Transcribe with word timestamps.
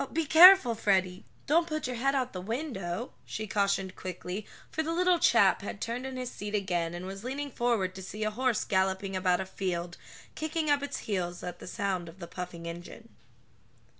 Be 0.11 0.25
careful, 0.25 0.73
Freddie, 0.73 1.25
don't 1.45 1.67
put 1.67 1.85
your 1.85 1.95
head 1.97 2.15
out 2.15 2.29
of 2.29 2.33
the 2.33 2.41
window," 2.41 3.13
she 3.23 3.45
cautioned 3.45 3.95
quickly, 3.95 4.47
for 4.71 4.81
the 4.81 4.91
little 4.91 5.19
chap 5.19 5.61
had 5.61 5.79
turned 5.79 6.07
in 6.07 6.17
his 6.17 6.31
seat 6.31 6.55
again, 6.55 6.95
and 6.95 7.05
was 7.05 7.23
leaning 7.23 7.51
forward 7.51 7.93
to 7.93 8.01
see 8.01 8.23
a 8.23 8.31
horse 8.31 8.63
galloping 8.63 9.15
about 9.15 9.39
a 9.41 9.45
field, 9.45 9.97
kicking 10.33 10.71
up 10.71 10.81
its 10.81 11.01
heels 11.05 11.43
at 11.43 11.59
the 11.59 11.67
sound 11.67 12.09
of 12.09 12.17
the 12.17 12.25
puffing 12.25 12.65
engine. 12.65 13.09